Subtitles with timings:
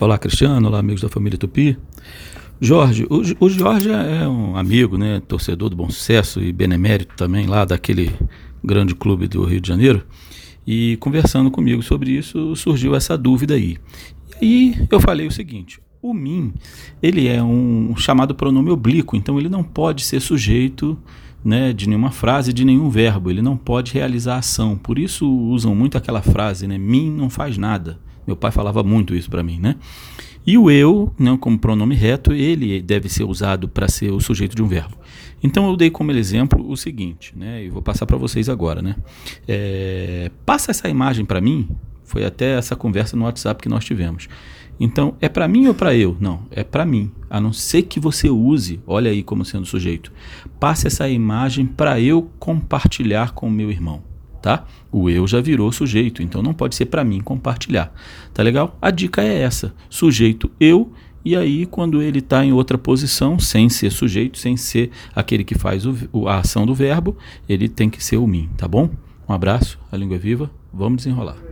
[0.00, 0.68] Olá, Cristiano.
[0.68, 1.76] Olá, amigos da família Tupi.
[2.60, 7.64] Jorge, o, Jorge é um amigo, né, torcedor do Bom Sucesso e benemérito também lá
[7.64, 8.14] daquele
[8.62, 10.06] grande clube do Rio de Janeiro.
[10.64, 13.76] E conversando comigo sobre isso, surgiu essa dúvida aí.
[14.40, 16.54] E eu falei o seguinte: o mim,
[17.02, 20.96] ele é um chamado pronome oblíquo, então ele não pode ser sujeito
[21.44, 24.76] né, de nenhuma frase, de nenhum verbo, ele não pode realizar ação.
[24.76, 27.98] Por isso usam muito aquela frase, né, mim não faz nada.
[28.28, 29.76] Meu pai falava muito isso para mim, né?
[30.46, 34.20] E o eu, não né, como pronome reto, ele deve ser usado para ser o
[34.20, 34.98] sujeito de um verbo.
[35.42, 37.64] Então eu dei como exemplo o seguinte, né?
[37.64, 38.96] E vou passar para vocês agora, né?
[39.48, 41.70] É, passa essa imagem para mim.
[42.04, 44.28] Foi até essa conversa no WhatsApp que nós tivemos.
[44.78, 46.14] Então, é para mim ou para eu?
[46.20, 47.10] Não, é para mim.
[47.30, 50.12] A não ser que você use, olha aí como sendo sujeito.
[50.60, 54.07] Passe essa imagem para eu compartilhar com o meu irmão
[54.40, 54.64] tá?
[54.90, 57.92] O eu já virou sujeito, então não pode ser para mim compartilhar.
[58.32, 58.76] Tá legal?
[58.80, 60.92] A dica é essa: sujeito eu
[61.24, 65.58] e aí, quando ele está em outra posição, sem ser sujeito, sem ser aquele que
[65.58, 67.16] faz o, a ação do verbo,
[67.48, 68.88] ele tem que ser o mim, tá bom?
[69.28, 71.47] Um abraço, a língua é viva, vamos desenrolar.